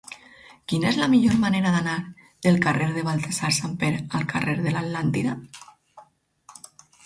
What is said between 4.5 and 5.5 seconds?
de l'Atlàntida?